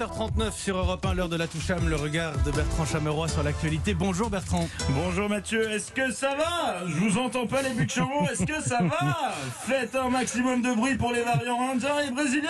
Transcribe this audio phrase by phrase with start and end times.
[0.00, 3.92] 7h39 sur Europe 1, l'heure de la Toucham, le regard de Bertrand Chameroy sur l'actualité.
[3.92, 4.66] Bonjour Bertrand.
[4.88, 6.86] Bonjour Mathieu, est-ce que ça va?
[6.86, 9.34] Je vous entends pas les buts de chevaux, est-ce que ça va?
[9.66, 12.48] Faites un maximum de bruit pour les variants indiens et brésiliens.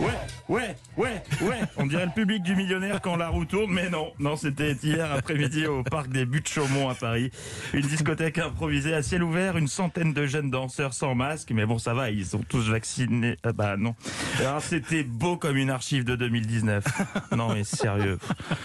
[0.00, 1.60] Ouais, ouais, ouais, ouais.
[1.76, 5.10] On dirait le public du millionnaire quand la roue tourne, mais non, non, c'était hier
[5.12, 7.30] après-midi au parc des Buttes Chaumont à Paris.
[7.72, 11.78] Une discothèque improvisée à ciel ouvert, une centaine de jeunes danseurs sans masque, mais bon,
[11.78, 13.36] ça va, ils sont tous vaccinés.
[13.42, 13.94] Ah bah non.
[14.60, 16.84] C'était beau comme une archive de 2019.
[17.36, 18.18] Non mais sérieux.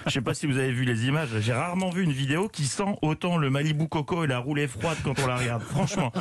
[0.06, 1.30] Je sais pas si vous avez vu les images.
[1.42, 4.98] J'ai rarement vu une vidéo qui sent autant le Malibu Coco et la roulée froide
[5.04, 5.64] quand on la regarde.
[5.64, 6.12] Franchement.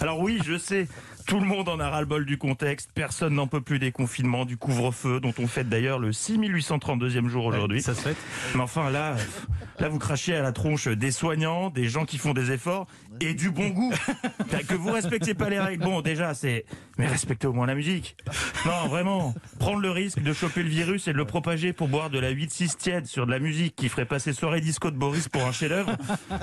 [0.00, 0.88] Alors oui, je sais.
[1.24, 2.90] Tout le monde en a ras-le-bol du contexte.
[2.94, 7.44] Personne n'en peut plus des confinements, du couvre-feu, dont on fête d'ailleurs le 6832e jour
[7.44, 7.82] aujourd'hui.
[7.82, 8.16] Ça se fait
[8.54, 9.16] Mais enfin là,
[9.78, 12.86] là vous crachez à la tronche des soignants, des gens qui font des efforts
[13.20, 13.92] et du bon goût.
[14.68, 15.84] que vous respectez pas les règles.
[15.84, 16.64] Bon, déjà c'est,
[16.98, 18.16] mais respectez au moins la musique.
[18.66, 22.10] Non, vraiment, prendre le risque de choper le virus et de le propager pour boire
[22.10, 25.28] de la 8-6 tiède sur de la musique qui ferait passer soirée disco de Boris
[25.28, 25.96] pour un chef-d'œuvre.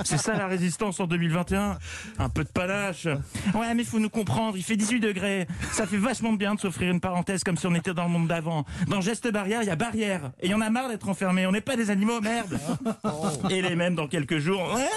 [0.03, 1.77] C'est ça la résistance en 2021.
[2.19, 3.07] Un peu de panache.
[3.55, 4.57] Ouais, mais faut nous comprendre.
[4.57, 5.47] Il fait 18 degrés.
[5.71, 8.27] Ça fait vachement bien de s'offrir une parenthèse comme si on était dans le monde
[8.27, 8.65] d'avant.
[8.87, 10.31] Dans geste barrière, il y a barrière.
[10.41, 11.45] Et il y en a marre d'être enfermé.
[11.47, 12.59] On n'est pas des animaux, merde.
[13.49, 14.73] Et les mêmes dans quelques jours.
[14.75, 14.87] Ouais,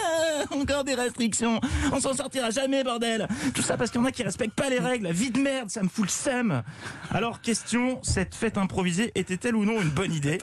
[0.50, 1.60] encore des restrictions.
[1.92, 3.28] On s'en sortira jamais, bordel.
[3.54, 5.04] Tout ça parce qu'il y en a qui respectent pas les règles.
[5.04, 6.62] La vie de merde, ça me fout le seum.
[7.10, 10.38] Alors, question, cette fête improvisée était-elle ou non une bonne idée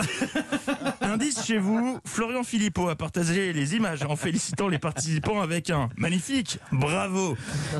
[1.01, 5.89] Indice chez vous, Florian Philippot a partagé les images en félicitant les participants avec un
[5.97, 7.35] magnifique bravo.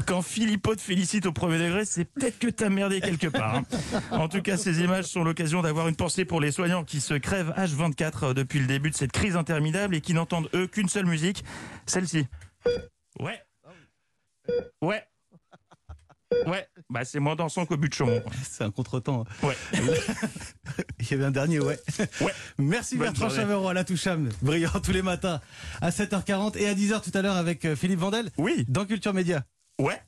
[0.08, 3.56] Quand Philippot te félicite au premier degré, c'est peut-être que t'as merdé quelque part.
[3.56, 3.64] hein.
[4.12, 7.14] En tout cas, ces images sont l'occasion d'avoir une pensée pour les soignants qui se
[7.14, 11.06] crèvent H24 depuis le début de cette crise interminable et qui n'entendent eux qu'une seule
[11.06, 11.44] musique,
[12.10, 12.28] celle-ci.
[13.20, 13.42] Ouais.
[14.82, 15.04] Ouais.
[16.46, 18.22] Ouais, bah c'est moins dansant qu'au but de Chaumont.
[18.48, 19.26] C'est un contretemps.
[19.42, 19.56] Ouais.
[21.00, 21.80] Il y avait un dernier, ouais.
[22.22, 22.32] Ouais.
[22.60, 23.42] Merci Bonne Bertrand journée.
[23.44, 25.42] Chameroy, la Toucham, brillant tous les matins
[25.82, 28.64] à 7h40 et à 10h tout à l'heure avec euh, Philippe Vandel Oui.
[28.70, 29.44] dans Culture Média.
[29.80, 30.00] Ouais.